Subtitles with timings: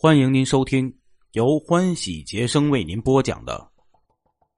[0.00, 0.94] 欢迎您收听
[1.32, 3.68] 由欢喜杰生为您播讲的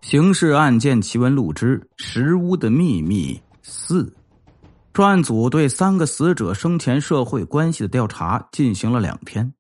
[0.07, 4.05] 《刑事案件奇闻录之石屋的秘密四》。
[4.93, 9.51] 专案组对三个死者生前社会关系的调查进行了两天，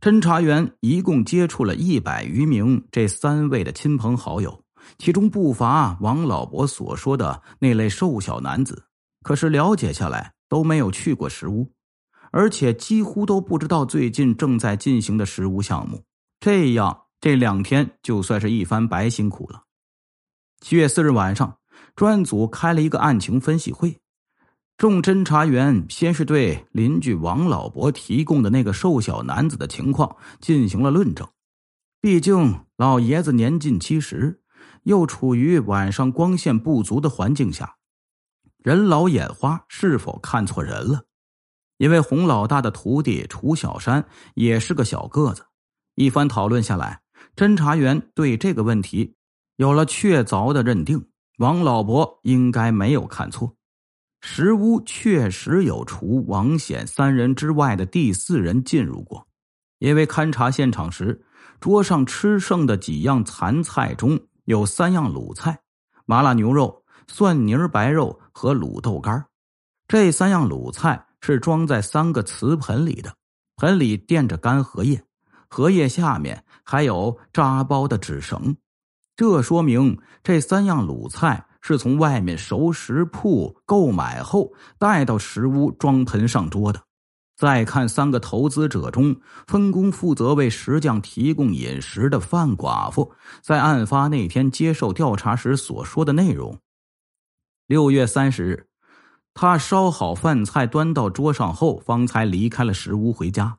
[0.00, 4.62] 侦查员一共接触了一百余名这三位的亲朋好友，
[4.96, 8.80] 其中不乏王老伯所说的那类瘦小男子。
[9.24, 11.68] 可是了解下来，都没有去过石屋。
[12.36, 16.02] 而且几乎都不知道最近正在进行的实物项目，
[16.38, 19.62] 这样这两天就算是一番白辛苦了。
[20.60, 21.56] 七月四日晚上，
[21.94, 23.96] 专案组开了一个案情分析会，
[24.76, 31.26] 众侦查员先是对邻居王老伯提供的那个瘦小男子的情况进行了论证。
[32.02, 34.42] 毕竟老爷子年近七十，
[34.82, 37.76] 又处于晚上光线不足的环境下，
[38.58, 41.04] 人老眼花，是否看错人了？
[41.78, 45.44] 因为洪老大的徒弟楚小山也是个小个子，
[45.94, 47.00] 一番讨论下来，
[47.34, 49.14] 侦查员对这个问题
[49.56, 53.56] 有了确凿的认定：王老伯应该没有看错，
[54.22, 59.28] 石屋确实有除王显三人之外的第四人进入过。
[59.78, 61.22] 因为勘察现场时，
[61.60, 65.60] 桌上吃剩的几样残菜中有三样卤菜：
[66.06, 69.26] 麻辣牛肉、蒜泥白肉和卤豆干。
[69.86, 71.02] 这三样卤菜。
[71.20, 73.12] 是装在三个瓷盆里的，
[73.56, 75.02] 盆里垫着干荷叶，
[75.48, 78.56] 荷叶下面还有扎包的纸绳，
[79.16, 86.82] 这说明这三样卤菜是从外面熟食铺购买后带到食屋装盆上桌的。
[87.36, 89.14] 再看三个投资者中
[89.46, 96.58] 分工负责为石匠提供饮食的范寡妇，在案发那天接受调查时所说的内容。
[97.66, 98.66] 六月三十日。
[99.38, 103.54] 他烧好饭菜，端到桌上后，方才离开了石屋回家。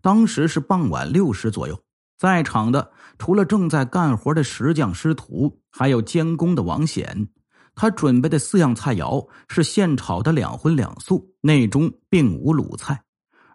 [0.00, 1.76] 当时是傍晚六时左右，
[2.16, 7.26] 在场的除了正在干活的石匠师徒，还有监工的王显。
[7.74, 13.02] 他准备的四样菜肴是现炒的两荤两素，内中并无卤菜。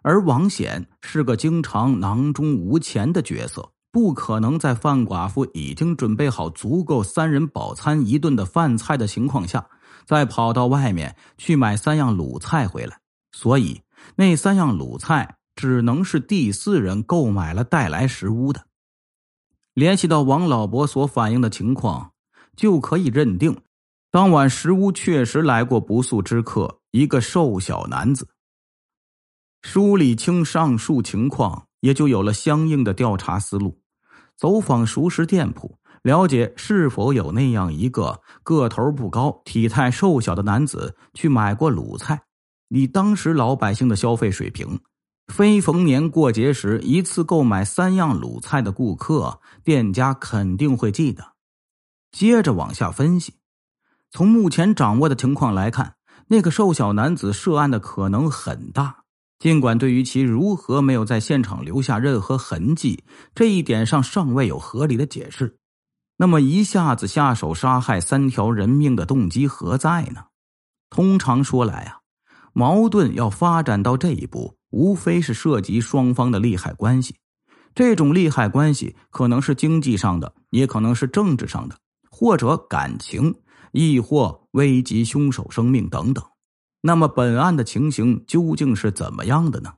[0.02, 9.66] 而王显是个经常囊中无钱的角色，不可能在范寡妇已经准备好足够三人饱餐一顿的饭菜的情况下。
[10.06, 13.00] 再跑到外面去买三样卤菜回来，
[13.32, 13.82] 所以
[14.16, 18.66] 那三样卤菜只能是第四人购买了带来食屋的。
[19.74, 22.12] 联系到王老伯所反映的情况，
[22.56, 23.62] 就可以认定，
[24.10, 28.28] 当晚食屋确实来过不速之客，一个瘦小男子。
[29.62, 33.80] 梳理清上述情况，也就有了相应的调查思路，
[34.36, 35.78] 走访熟食店铺。
[36.02, 42.20] 了解是否有那样一个个头不高、体态瘦小的男子去买过卤菜？
[42.68, 44.80] 以当时老百姓的消费水平，
[45.28, 51.22] 非逢年过节时一次购买三样卤菜的顾客，店家肯定会记得。
[52.10, 53.34] 接着往下分析，
[54.10, 55.94] 从目前掌握的情况来看，
[56.26, 59.04] 那个瘦小男子涉案的可能很大。
[59.38, 63.02] 尽管对于其如何没有在现场留下任何痕迹
[63.34, 65.58] 这一点上尚未有合理的解释。
[66.22, 70.26] 那么一下子下手杀害三条人命的动机何在呢？
[70.88, 71.98] 通常说来啊，
[72.52, 77.16] 矛盾要发展到这一步，无非是涉及双方的利害关系。
[77.74, 81.76] 这种利害关系可能是经济上的，也可能是政治上的，
[82.08, 83.34] 或者感情，
[83.72, 86.24] 亦或危及凶手生命等等。
[86.82, 89.74] 那么本案的情形究竟是怎么样的呢？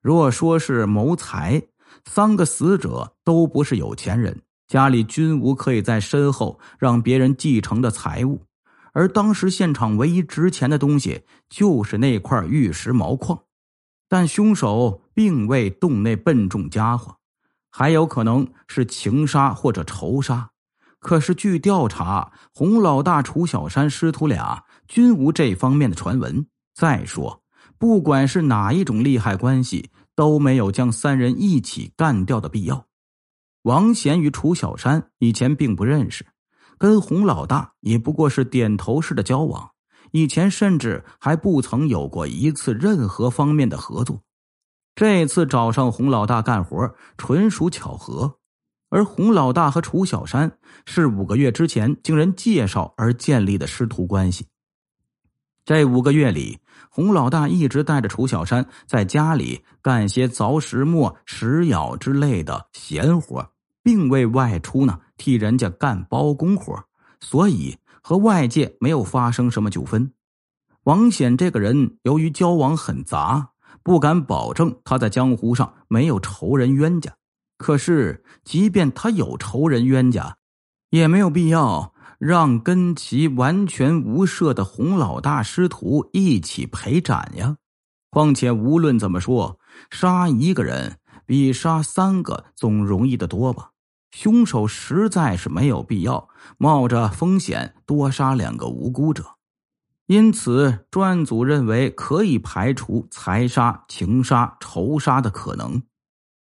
[0.00, 1.60] 若说是谋财，
[2.04, 4.42] 三个死者都不是有钱人。
[4.72, 8.40] 家里均无可以在身后让别人继承的财物，
[8.94, 13.38] 而当时现场唯一值钱的东西就是那块玉石毛矿，
[14.08, 17.16] 但凶手并未动那笨重家伙，
[17.70, 20.48] 还有可能是情杀或者仇杀。
[20.98, 26.46] 可是据调查，洪老大、楚小山师徒俩均无这方面的传闻。
[26.74, 27.42] 再说，
[27.76, 32.86] 不管是哪一种利害关系，都没有将三人一起干掉的必要。
[33.62, 36.26] 王贤与楚小山以前并不认识，
[36.78, 39.70] 跟洪老大也不过是点头式的交往，
[40.10, 44.22] 以前甚至还不曾有过一次任何方面的合作。
[44.94, 48.38] 这次找上洪老大干活，纯属巧合。
[48.90, 54.48] 而洪老大和楚小山是五个月之前经人介绍而建立的师徒关系。
[55.64, 56.58] 这五个月里，
[56.94, 63.50] 洪老大一直带着楚小山在家里干些凿石磨、石舀之类的闲活。
[63.82, 66.84] 并未外出呢，替人家干包工活，
[67.18, 70.12] 所以和外界没有发生什么纠纷。
[70.84, 73.50] 王显这个人由于交往很杂，
[73.82, 77.12] 不敢保证他在江湖上没有仇人冤家。
[77.58, 80.36] 可是，即便他有仇人冤家，
[80.90, 81.91] 也没有必要
[82.24, 87.56] 让跟其完全无涉的洪老大师徒一起陪斩呀。
[88.10, 89.58] 况且，无论怎么说，
[89.90, 93.70] 杀一个人比杀三个总容易的多吧。
[94.12, 96.28] 凶手实在是没有必要
[96.58, 99.24] 冒着风险多杀两个无辜者，
[100.06, 105.82] 因此专案组认为可以排除财杀、情杀、仇杀的可能。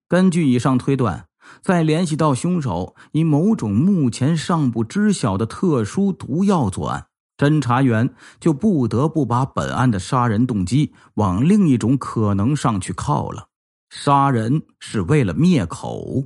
[0.07, 1.29] 根据以上推断，
[1.61, 7.07] 再联系到凶手以某种目前尚不知晓的特殊毒药作案，
[7.37, 13.49] 侦查员就不得不把本案的杀人动机往另一种可能上去靠了：
[13.91, 16.25] 杀人是为了灭口。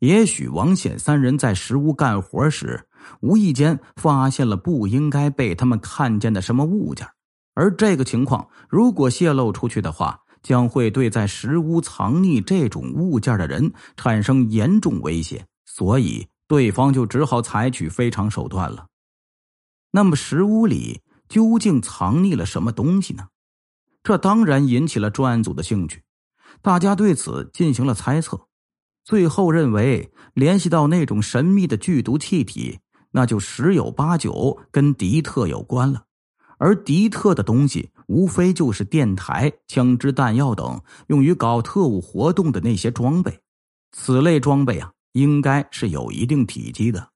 [0.00, 2.86] 也许王显三人在石屋干活时，
[3.20, 7.08] 无意间发现了不应该被他们看见的什么物件，
[7.54, 18.86] 而这个情况如果泄露出去的话，将会对在石屋藏匿这种物件的人产生严重威胁，所以对方就只好采取非常手段了。
[19.90, 23.26] 那么石屋里究竟藏匿了什么东西呢？
[24.04, 26.04] 这当然引起了专案组的兴趣，
[26.62, 28.46] 大家对此进行了猜测。
[29.02, 32.78] 最后认为，联系到那种神秘的剧毒气体，
[33.10, 36.04] 那就十有八九跟迪特有关了。
[36.58, 43.40] 而迪特的东西，无非就是电台、枪支弹药等用于搞特务活动的那些装备。
[43.92, 47.10] 此类装备啊，应该是有一定体积的。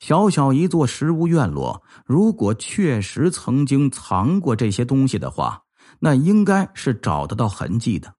[0.00, 5.62] 小小一座石屋院落，如果确实曾经藏过这些东西的话，
[6.00, 8.14] 那应该是找得到痕迹的。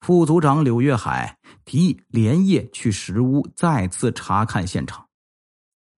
[0.00, 5.06] 副组长柳月海提议连夜去石屋再次查看现场，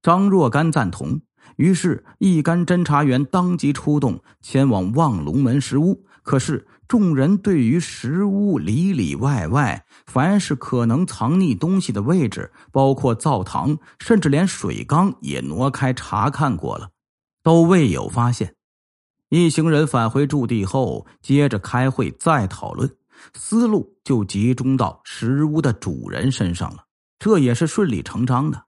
[0.02, 1.20] 张若干赞同。
[1.54, 6.04] 于是，一干侦查员当即出动，前往望龙门石屋。
[6.22, 16.90] 可是，众人对于石屋里里外外，凡是可能藏匿东西的位置，包括灶堂，甚至连水缸也挪开查看过了，
[17.44, 18.54] 都未有发现。
[19.28, 22.90] 一行人返回驻地后，接着开会，再讨论。
[23.34, 26.84] 思路就集中到石屋的主人身上了，
[27.18, 28.64] 这也是顺理成章的。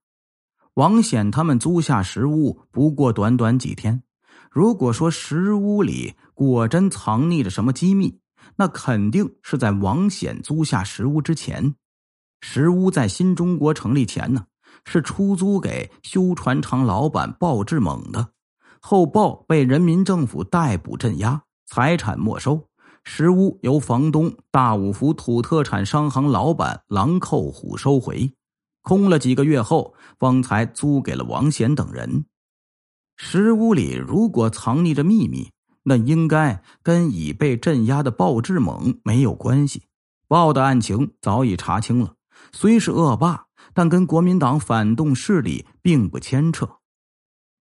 [0.78, 4.00] 王显他们租下石屋不过短短几天，
[4.48, 8.20] 如果说石屋里果真藏匿着什么机密，
[8.54, 11.74] 那肯定是在王显租下石屋之前。
[12.42, 14.44] 石屋在新中国成立前呢，
[14.84, 18.28] 是出租给修船厂老板鲍志猛的，
[18.78, 22.68] 后鲍被人民政府逮捕镇压，财产没收。
[23.02, 28.32] 石屋由房东大五福土特产商行老板狼寇虎收回，
[28.88, 32.24] 空了几个月后，方才租给了王贤等人。
[33.18, 35.50] 石屋里如果藏匿着秘密，
[35.82, 39.82] 那应该跟已被镇压的鲍志猛没有关系。
[40.26, 42.14] 鲍的案情早已查清了，
[42.50, 43.44] 虽是恶霸，
[43.74, 46.78] 但跟国民党反动势力并不牵扯，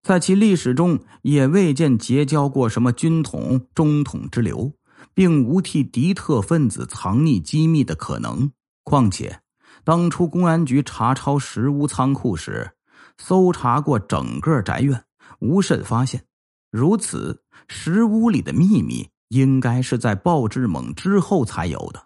[0.03, 4.71] 在其历史中也未见结交过什么军统、中统之流。
[5.13, 8.51] 并无替敌特分子藏匿机密的可能。
[8.83, 9.41] 况且，
[9.87, 12.69] 当初公安局查抄石屋仓库时，
[13.17, 15.01] 搜查过整个宅院，
[15.39, 16.21] 无甚发现。
[16.69, 22.05] 如此，石屋里的秘密应该是在鲍志猛之后才有的。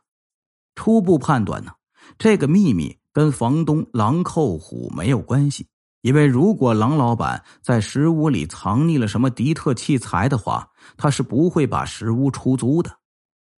[0.75, 1.71] 初步判断呢，
[2.19, 5.65] 这个秘密跟房东狼寇虎没有关系。
[6.01, 12.95] 因为如果狼老板在石屋里藏匿了什么敌特器材的话，他是不会把石屋出租的。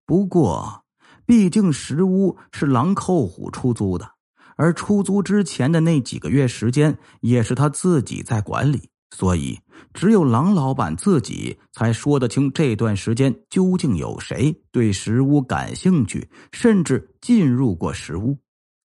[0.05, 0.86] 不过，
[1.25, 4.12] 毕竟石屋是狼寇虎出租的，
[4.55, 9.60] 而出租之前的那几个月时间也是他自己在管理，所以
[9.93, 18.38] 只有狼老板自己才说得清这段时间究竟有谁对石屋感兴趣，甚至进入过石屋。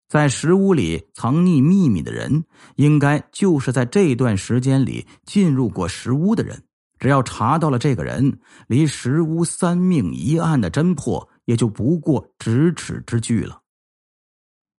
[0.09, 2.43] 在石屋里藏匿秘密的人，
[2.75, 6.61] 应该就是在这段时间里进入过石屋的人。
[6.99, 13.60] 只要查到了这个人，离石屋三命一案的侦破也就不过咫尺之距了。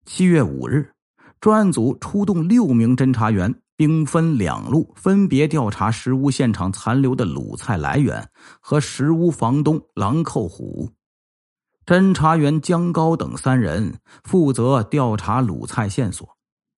[0.04, 0.90] 七月五日，
[1.40, 8.28] 专案组出动六名侦查员，兵分两路，分别调查石屋现场残留的卤菜来源
[8.60, 10.90] 和石屋房东狼寇虎。
[11.86, 16.28] 侦查员江高等三人负责调查卤菜线索。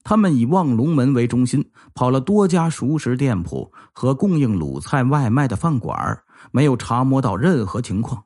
[0.02, 8.24] 他们以望龙门为中心，跑了多家熟食店铺和供应卤菜外卖的饭馆，没有查摸到任何情况。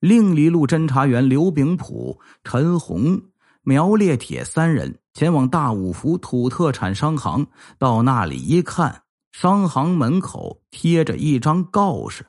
[0.00, 3.22] 另一路侦查员刘炳普、陈红、
[3.64, 7.46] 苗烈铁三人前往大五福土特产商行，
[7.78, 9.02] 到那里一看，
[9.32, 12.26] 商行门口贴着一张告示：“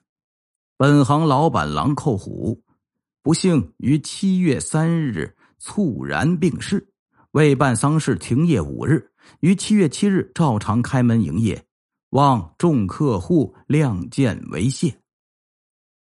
[0.78, 2.64] 本行老板狼寇虎，
[3.22, 6.88] 不幸于七月三日猝然病逝，
[7.32, 9.12] 未办丧事，停业五日。
[9.42, 11.66] 于七月七日照常开门营业，
[12.12, 14.96] 望众客户谅见为谢。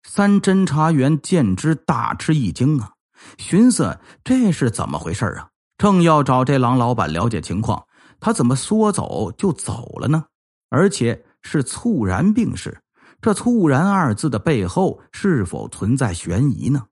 [0.05, 2.93] 三侦查员见之大吃一惊啊，
[3.39, 5.49] 寻思这是怎么回事啊？
[5.79, 7.87] 正要找这狼老板了解情况，
[8.19, 10.25] 他怎么说走就走了呢？
[10.69, 12.83] 而且是猝然病逝，
[13.21, 16.87] 这“猝然”二字的背后是否存在悬疑呢？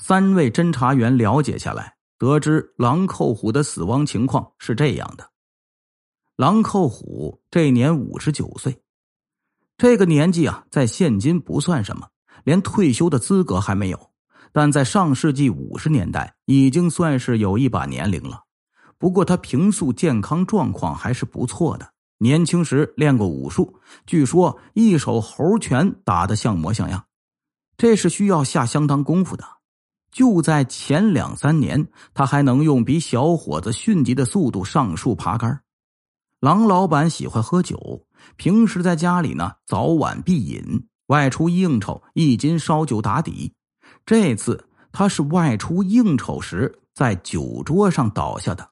[0.00, 5.30] 三位侦查员了解下来，得知狼寇虎的死亡情况是这样的：
[6.36, 8.82] 狼寇虎这年五十九岁，
[9.78, 12.08] 这个年纪啊，在现今不算什么，
[12.42, 13.98] 连退休的资格还没有；
[14.54, 18.44] 但在上世纪五十年代，已经算是有一把年龄了。
[18.98, 27.04] 不过他平素健康状况还是不错的，年轻时练过武术，据说一手猴拳打得像模像样，
[27.76, 29.44] 这是需要下相当功夫的。
[30.12, 35.62] 就在前两三年，他还能用比小伙子迅疾的速度上树爬杆。
[36.38, 38.06] 郎老板喜欢喝酒，
[38.36, 43.52] 平时在家里呢早晚必饮，外出应酬一斤烧酒打底。
[44.06, 48.68] 这次他是外出应酬时在酒桌上倒下的。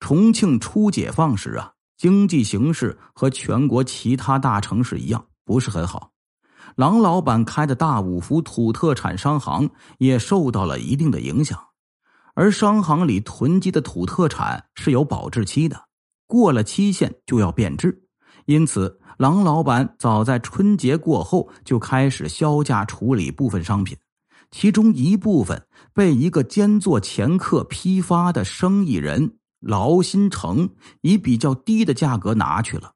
[0.00, 6.10] 重庆初解放时啊，经济形势和全国其他大城市一样，不是很好。
[6.76, 11.58] 郎老板开的大五福土特产商行也受到了一定的影响，
[12.34, 15.84] 而商行里囤积的土特产是有保质期的，
[16.26, 18.06] 过了期限就要变质，
[18.46, 23.96] 因此郎老板早在春节过后就开始销价处理部分商品，
[24.56, 30.70] 其中一部分被一个兼做掮客批发的生意人劳新成
[31.00, 32.92] 以比较低的价格拿去了，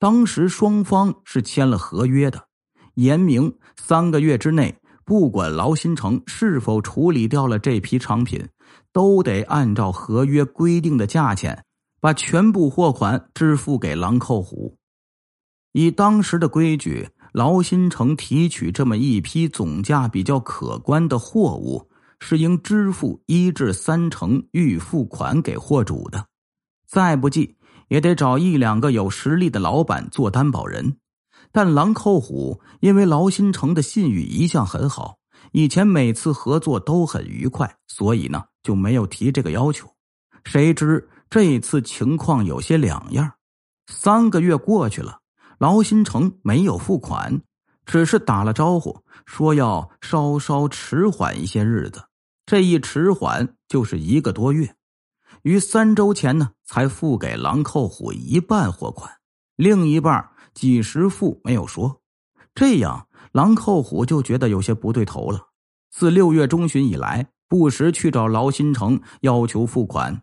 [0.00, 2.48] 当时双方是签了合约的。
[2.94, 8.48] 严明三个月之内，不管劳新城是否处理掉了这批商品，
[8.92, 11.64] 都得按照合约规定的价钱，
[12.00, 14.76] 把全部货款支付给狼寇虎。
[15.70, 21.88] 以当时的规矩，劳新城提取这么一批总价比较可观的货物，
[22.20, 26.26] 是应支付一至三成预付款给货主的，
[26.88, 27.56] 再不济
[27.88, 30.96] 也得找一两个有实力的老板做担保人。
[31.52, 35.16] 但狼扣虎因为劳新城的信誉一向很好，
[35.52, 39.88] 以前每次合作都很愉快，所以呢就没有提这个要求。
[40.44, 43.32] 谁知这次情况有些两样，
[43.86, 45.20] 三个月过去了，
[45.58, 47.42] 劳新城没有付款，
[47.84, 52.04] 只是打了招呼说要稍稍迟缓一些日子。
[52.46, 54.74] 这一迟缓就是一个多月，
[55.42, 59.12] 于三周前呢才付给狼寇虎一半货款，
[59.56, 60.30] 另一半。
[60.54, 62.00] 几时付没有说，
[62.52, 65.50] 这样狼寇虎就觉得有些不对头了。
[65.88, 70.22] 自六月中旬以来，不时去找劳新城要求付款，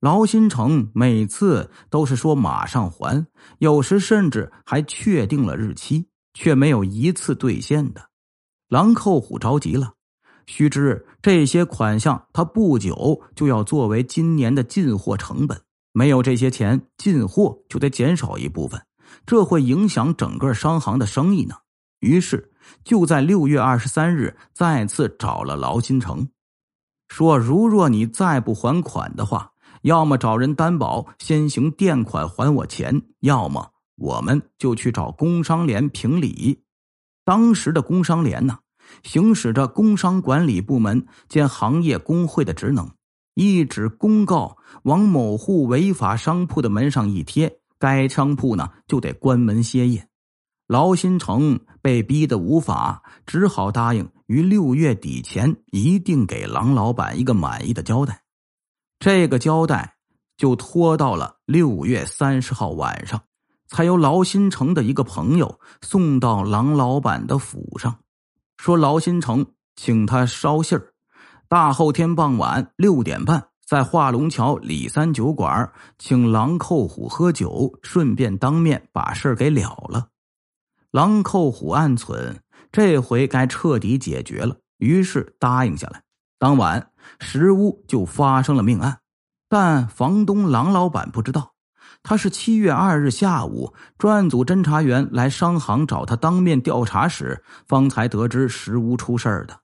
[0.00, 3.26] 劳新城每次都是说马上还，
[3.58, 8.08] 有时甚至还确定了日期，却没有一次兑现的。
[8.68, 9.94] 狼寇虎着急了，
[10.46, 15.60] 须知这些款项他不久就要作为今年的进货成本，
[15.92, 18.80] 没有这些钱，进货就得减少一部分。
[19.26, 21.56] 这会影响整个商行的生意呢。
[21.98, 22.52] 于是
[22.84, 26.28] 就在六月二十三日再次找了劳新城，
[27.08, 29.50] 说：“如若你再不还款的话，
[29.88, 36.62] 要么找人担保先行垫款还我钱，要么我们就去找工商联评理。”
[37.24, 38.58] 当时的工商联呢，
[39.02, 42.90] 行使着工商管理部门兼行业工会的职能，
[43.34, 47.58] 一纸公告往某户违法商铺的门上一贴。
[47.78, 50.06] 该商铺呢就得关门歇业，
[50.66, 58.20] 劳新城被逼得无法，只好答应于六月底前一定给郎老板一个满意的交代。
[58.98, 59.96] 这个交代
[60.36, 63.22] 就拖到了六月三十号晚上，
[63.68, 68.00] 才由劳新城的一个朋友送到郎老板的府上，
[68.56, 70.92] 说劳新城请他捎信儿，
[71.48, 73.48] 大后天傍晚六点半。
[73.64, 80.08] 在化龙桥李三酒馆，请狼寇虎喝酒，顺便当面把事给了了。
[80.90, 82.40] 狼寇虎暗存，
[82.72, 86.02] 这回该彻底解决了，于是答应下来。
[86.40, 89.00] 当晚，石屋就发生了命案，
[89.48, 91.54] 但房东狼老板不知道，
[92.04, 99.58] 他是七月二日下午，专案组侦查员来商行找他当面调查时，方才得知石屋出事的。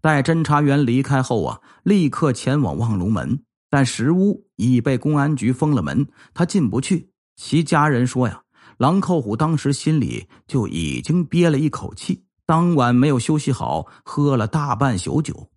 [0.00, 7.12] 待侦查员离开后啊，立刻前往望龙门，但石屋已被公安局封了门，他进不去。
[7.36, 8.42] 其家人说呀，
[8.78, 15.48] 郎寇虎当时心里就已经憋了一口气，当晚没有休息好，喝了大半宿酒。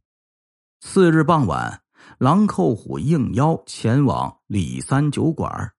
[0.83, 1.83] 次日傍晚，
[2.17, 5.73] 狼寇虎应邀前往李三酒馆，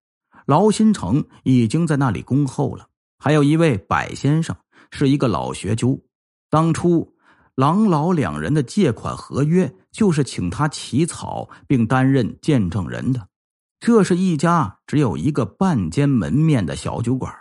[0.47, 2.87] 劳新成已经在那里恭候了。
[3.19, 4.55] 还有一位柏先生，
[4.93, 6.01] 是一个老学究。
[6.49, 7.15] 当初
[7.57, 13.27] 狼老两人的借款合约，就是请他起草并担任见证人的。
[13.81, 17.35] 这是一家只有一个半间门面的小酒馆，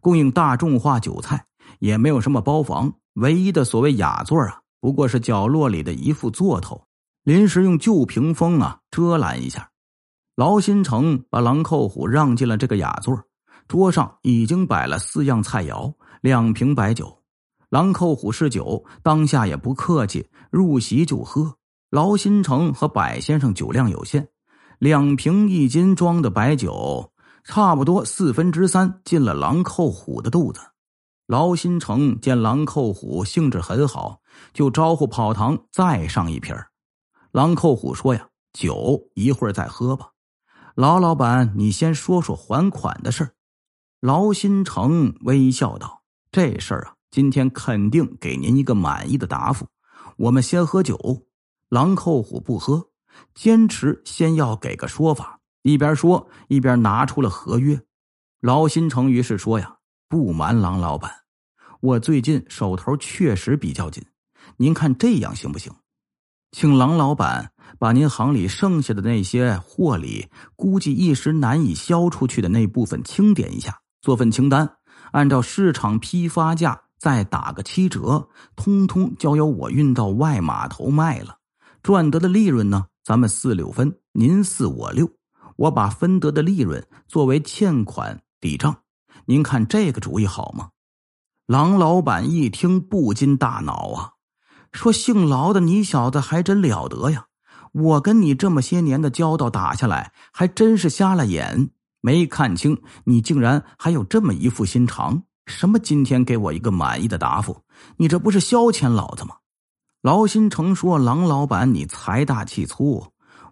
[0.00, 1.46] 供应大众化酒菜，
[1.78, 2.92] 也没有什么包房。
[3.14, 6.84] 唯一的所谓雅座啊，不过是角落里的一副座头，
[7.24, 9.70] 临时用旧屏风啊遮拦一下。
[10.36, 13.18] 劳新成把狼寇虎让进了这个雅座，
[13.66, 17.22] 桌上已经摆了四样菜肴，两瓶白酒。
[17.70, 21.56] 狼寇虎嗜酒，当下也不客气，入席就喝。
[21.90, 24.28] 劳新成和柏先生酒量有限。
[24.78, 27.10] 两瓶一斤装的白酒，
[27.42, 30.60] 差不多四分之三进了狼寇虎的肚子。
[31.26, 34.20] 劳新成见狼寇虎兴致很好，
[34.52, 36.54] 就招呼跑堂再上一瓶。
[37.34, 40.12] 狼寇虎说：“呀，酒一会儿再喝吧。”
[40.76, 43.34] 劳老板，你先说说还款的事儿。
[43.98, 49.66] 劳新成微笑道：“这事儿啊，今天肯定给您一个满意的答复。
[50.16, 51.26] 我们先喝酒。”
[51.70, 52.88] 狼寇虎不喝。
[53.34, 57.80] 坚持先要给个说法，一边说一边拿出了合约。
[58.40, 61.10] 劳新成于是说：“呀，不瞒狼老板，
[61.80, 64.04] 我最近手头确实比较紧，
[64.56, 65.72] 您看这样行不行？
[66.56, 74.76] 请郎老板把您行里剩下的那些货里，估计一时难以销出去的那部分清点一下，做份清单，
[75.10, 81.38] 按照市场批发价再打个七折，通通交由我运到外码头卖了，
[81.82, 85.10] 赚得的利润呢？”咱们四六分，您四我六，
[85.56, 88.76] 我把分得的利润作为欠款抵账，
[89.26, 90.68] 您看这个主意好吗？
[91.48, 94.10] 郎老板一听不禁大恼啊，
[94.74, 97.26] 说：“姓劳的你小子还真了得呀！
[97.72, 105.22] 我跟你这么些年的交道打下来，还真是瞎了眼，没看清你竟然还有这么一副心肠。
[105.46, 107.56] 什么今天给我一个满意的答复？
[107.96, 109.36] 你这不是消遣老子吗？”
[110.02, 113.06] 劳新成说：“郎老板，你财大气粗，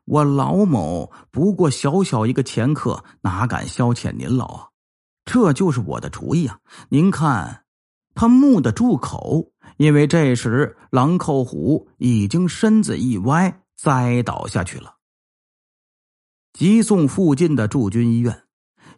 [0.05, 4.69] 我劳某不过小小一个掮客，哪敢消遣您老啊？
[5.25, 6.59] 这就是我的主意啊！
[6.89, 7.63] 您看，
[8.15, 9.53] 他木的住口，
[9.83, 14.95] 因为这时狼寇虎已经身子一歪，栽倒下去了。
[16.53, 18.45] 急送附近的驻军医院，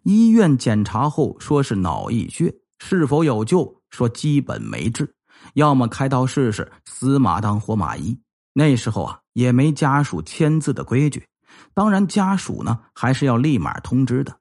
[0.03, 3.81] 医院检查后说是脑溢血，是否有救？
[3.88, 5.11] 说基本没治。”
[5.55, 8.20] 要么开刀试试，死马当活马医。
[8.53, 11.27] 那时候啊，也没家属签字的规矩，
[11.73, 14.38] 当然家属呢还是要立马通知的。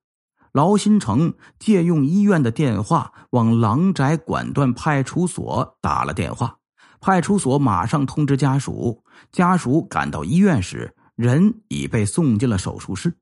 [0.53, 6.57] 劳新成借用医院的电话，往狼宅管段派出所打了电话，
[7.01, 9.03] 派出所马上通知家属。
[9.31, 13.17] 家属赶到医院时，人已被送进了手术室。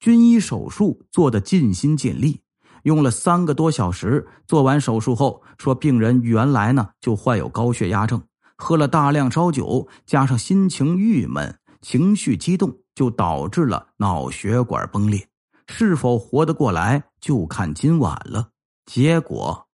[0.00, 2.40] 军医手术做得尽心尽力。
[2.84, 8.22] 用了三个多小时，做完手术后，说病人原来呢就患有高血压症，
[8.56, 15.28] 喝了大量烧酒，加上心情郁闷、情绪激动，就导致了脑血管崩裂。
[15.68, 18.50] 是否活得过来，就看今晚了。
[18.86, 19.68] 结果，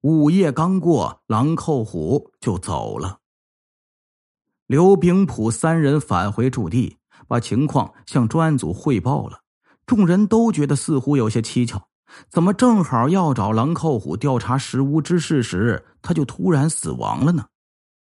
[0.00, 3.18] 午夜刚过，狼寇虎就走了。
[4.66, 6.96] 刘炳普三人返回驻地，
[7.28, 9.40] 把情况向专案组汇报了。
[9.86, 11.88] 众人都觉得似乎有些蹊跷。
[12.30, 17.46] 怎么正好要找狼寇虎调查石屋之事时，他就突然死亡了呢？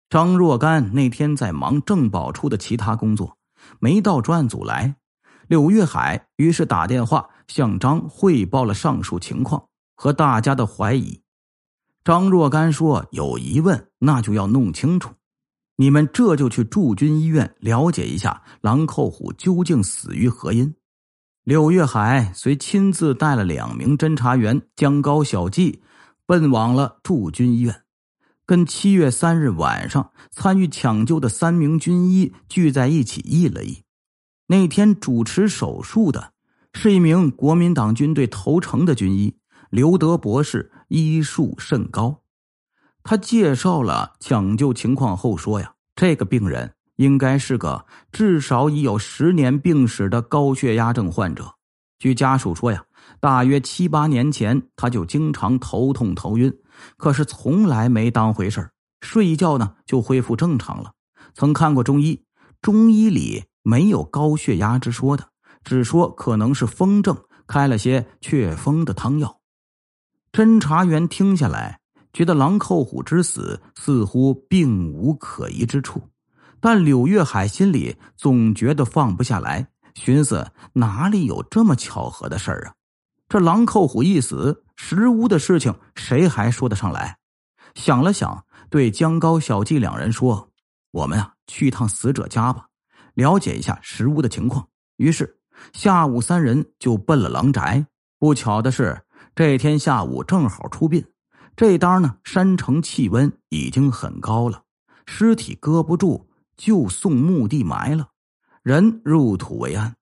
[0.09, 3.37] 张若干那天在忙政保处的其他工作，
[3.81, 4.97] 没到专案组来。
[5.49, 11.21] 柳月海于是打电话向张汇报了上述情况和大家的怀疑。
[12.05, 15.15] 张若干说：“有疑问，那就要弄清楚。
[15.77, 20.75] 你们这就去驻军医院了解一下，狼寇虎究竟死于何因。”
[21.45, 25.83] 柳月海遂亲自带了两名侦查员江高、小季，
[26.27, 27.83] 奔往了驻军医院，
[28.45, 33.83] 跟七月三日晚上参与抢救的三名军医聚在一起议了议。
[34.47, 36.33] 那天主持手术的
[36.73, 39.37] 是一名国民党军队投诚的军医
[39.71, 42.23] 刘德博士，医术甚高。
[43.03, 51.57] 他介绍了抢救情况后说：“呀，这个病人。”应该是个至少已有十年病史的高血压症患者。
[51.99, 52.85] 据家属说呀，
[53.21, 56.55] 大约七八年前他就经常头痛头晕，
[56.97, 58.71] 可是从来没当回事
[59.03, 60.93] 睡一觉呢就恢复正常了。
[61.35, 62.25] 曾看过中医，
[62.63, 65.29] 中医里没有高血压之说的，
[65.65, 69.41] 只说可能是风症，开了些祛风的汤药。
[70.31, 71.81] 侦查员听下来，
[72.13, 76.01] 觉得狼寇虎之死似乎并无可疑之处，
[76.61, 82.75] 但柳月海心里总觉得放不下来，寻思哪里有这么巧合的事儿啊？
[83.29, 87.19] 这狼寇虎一死，石屋的事情谁还说得上来？
[87.75, 90.53] 想了想，对江高、小季两人说
[90.93, 92.69] ：“我们啊，去一趟死者家吧，
[93.17, 95.41] 了解一下石屋的情况。”于是
[95.73, 97.85] 下午三人就奔了狼宅。
[98.19, 99.03] 不巧的是，
[99.35, 101.05] 这天下午正好出殡。
[101.57, 104.63] 这当呢，山城气温已经很高了，
[105.07, 108.09] 尸体搁不住，就送墓地埋了，
[108.63, 109.97] 人入土为安。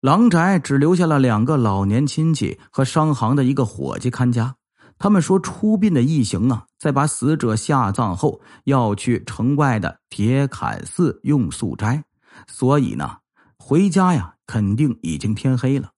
[0.00, 4.56] 狼宅只留下了两个老年亲戚和商行的一个伙计看家。
[4.98, 12.04] 他们说，出殡的一行啊，在把死者下葬后，要去城外的铁坎寺用素斋，
[12.46, 13.18] 所以呢，
[13.58, 15.90] 回家呀，肯定已经天黑了。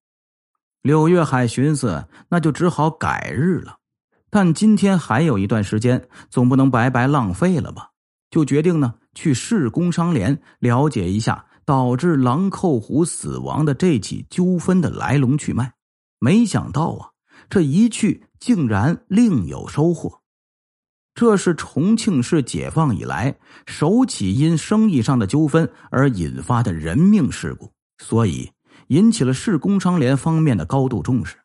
[0.83, 3.77] 柳月海寻思，那就只好改日了。
[4.31, 7.91] 但今天还有一段时间，总不能白白浪费了吧？
[8.31, 15.75] 就决定呢去市工商联了解一下导致狼寇虎死亡的这起纠纷的来龙去脉。
[16.19, 17.11] 没想到啊，
[17.49, 20.21] 这一去竟然另有收获。
[21.15, 28.53] 这是重庆市解放以来首起因生意上的纠纷而引发的人命事故，所以
[28.89, 31.39] 引起了市工商联方面的高度重视。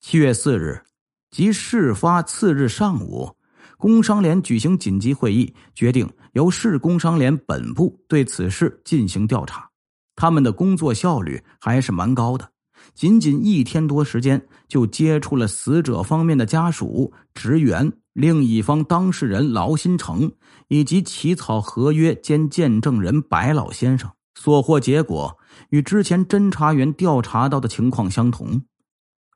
[0.00, 0.82] 七月四日。
[1.30, 3.30] 即事发次日上午，
[3.76, 9.68] 工商联举行紧急会议，决定由市工商联本部对此事进行调查。
[10.14, 12.48] 他们的工作效率还是蛮高的，
[12.94, 20.32] 仅仅一天多时间，就接触了死者方面的家属、职员、另一方当事人劳新成
[20.68, 24.10] 以及起草合约兼见证人白老先生。
[24.38, 25.38] 所获结果
[25.70, 28.62] 与之前侦查员调查到的情况相同，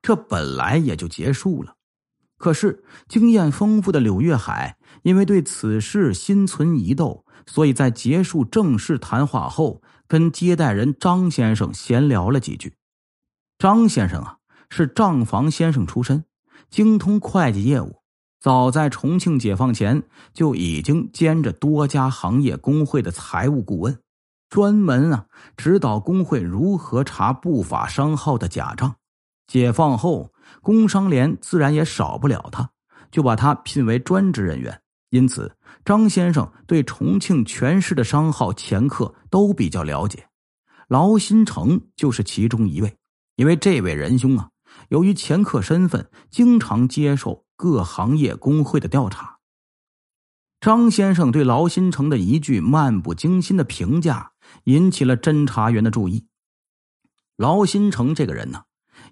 [0.02, 1.74] 这本来也就结束了。
[2.36, 12.72] 可是，经验丰富的柳月海因为对此事心存疑窦，所以在结束正式谈话后，跟接待人张先生闲聊了几句。
[13.61, 14.38] 张先生啊，
[14.70, 16.25] 是账房先生出身，
[16.70, 17.96] 精通会计业务，
[18.40, 24.01] 早在重庆解放前就已经兼着多家行业工会的财务顾问，
[24.49, 25.27] 专门啊
[25.59, 28.96] 指导工会如何查不法商号的假账。
[29.46, 30.33] 解放后。
[30.62, 32.70] 工商联自然也少不了他，
[33.12, 34.83] 就把他聘为专职人员。
[35.11, 40.27] 因此，张先生对重庆全市的商号掮客都比较了解。
[40.88, 42.96] 劳新成就是其中一位，
[43.40, 44.50] 因为这位仁兄啊，
[44.90, 49.38] 由于前客身份，经常接受各行业工会的调查。
[50.61, 54.33] 张先生对劳新成的一句漫不经心的评价，
[54.64, 56.26] 引起了侦查员的注意。
[57.38, 58.64] 劳新成这个人呢？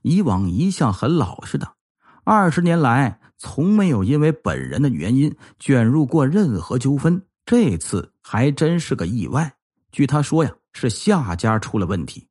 [0.03, 1.77] 以往一向很老实的，
[2.23, 7.23] 二十年来从没有因为本人的原因卷入过任何纠纷。
[7.47, 9.55] 这次还真是个意外。
[9.91, 12.27] 据他说呀，是下家出了问题。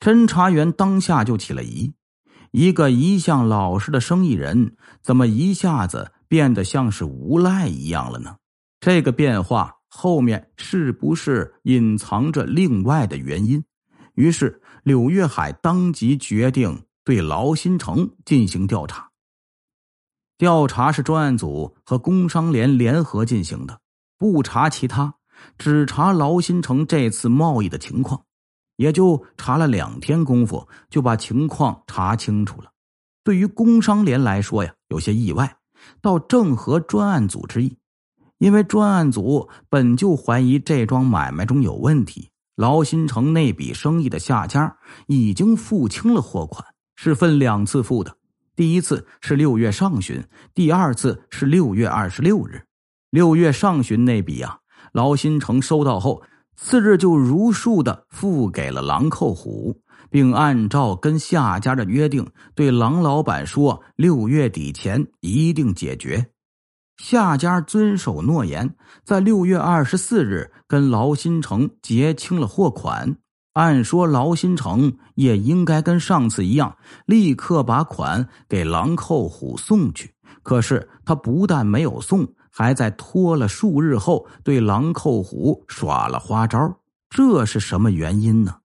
[0.00, 1.92] 侦查员当下就起了疑：
[2.50, 8.34] 一个一向老实的生意人，怎么一下子变得像是无赖一样了呢？
[8.80, 13.62] 这个变化后面是不是隐藏着另外的原因？
[14.14, 14.60] 于是。
[14.82, 19.10] 柳月海当即决定对劳新成进行调查。
[20.38, 23.78] 调查是专案组和工商联联合进行的，
[24.16, 25.16] 不查其他，
[25.58, 28.24] 只查劳新成这次贸易的情况，
[28.80, 32.70] 也就查了两天功夫，就把情况查清楚了。
[33.22, 35.58] 对于工商联来说呀，有些意外，
[36.00, 37.76] 倒正合专案组之意，
[38.38, 42.30] 因为专案组本就怀疑这桩买卖中有问题。
[42.56, 46.64] 劳新城那笔生意的下家已经付清了货款，
[46.96, 48.16] 是分两次付的。
[48.56, 52.62] 第一次是六月上旬，第二次是六月二十六日。
[53.10, 54.60] 六月上旬那笔啊，
[54.92, 56.22] 劳新城收到后，
[56.62, 59.74] 次日就如数的付给了狼寇虎，
[60.10, 66.24] 并按照跟下家的约定，对狼老板说六月底前一定解决。
[66.98, 73.16] 夏家遵守诺言，在六月二十四日跟劳新城结清了货款。
[73.54, 80.14] 按说劳新城也应该跟上次一样，立刻把款给狼寇虎送去。
[80.42, 86.78] 可是他不但没有送，还在拖了数日后对狼寇虎耍了花招。
[87.08, 88.56] 这是什么原因呢？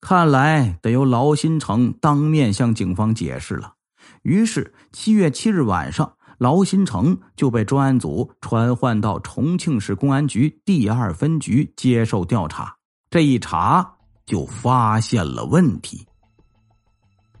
[0.00, 3.74] 看来得由劳新城当面向警方解释了。
[4.22, 6.12] 于是七月七日晚上。
[6.38, 12.76] 劳新成就被专案组传唤到重庆市公安局第二分局接受调查。
[13.10, 16.06] 这一查就发现了问题。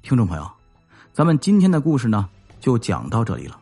[0.02, 0.50] 听众朋友，
[1.12, 3.60] 咱们今天的故事呢就讲到这里了。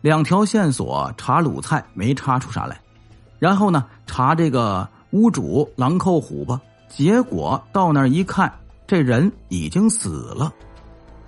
[0.00, 2.80] 两条线索查鲁菜没查出啥来，
[3.38, 8.52] 然后呢查这个屋主狼扣虎吧，结果到那儿一看，
[8.86, 10.52] 这人已经死了，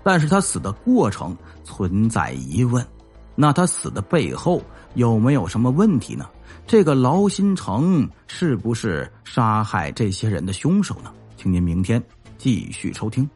[0.03, 2.87] 但是他死的过程存在疑问，
[3.35, 4.63] 那他死的背后
[4.95, 6.27] 有没有什么问题呢？
[6.67, 11.13] 这个劳心城是不是杀害这些人的凶手呢？
[11.37, 12.01] 请您明天
[12.39, 13.29] 继续收听。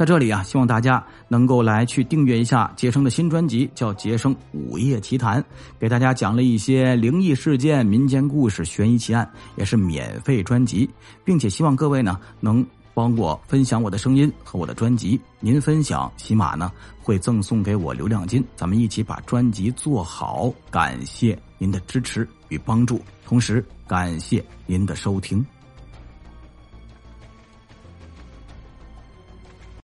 [0.00, 5.42] 在这里啊，希望大家能够来去订阅一下杰生的新专辑，叫《杰生午夜奇谈》，
[5.78, 10.88] 给大家讲了一些灵异事件、民间故事、悬疑奇案，也是免费专辑，
[11.22, 15.20] 并且希望各位呢能帮我分享我的声音和我的专辑。
[15.38, 20.50] 您分享，起码呢会赠送给我流量金，咱们一起把专辑做好。
[20.70, 25.44] 感谢您的支持与帮助，同时感谢您的收听。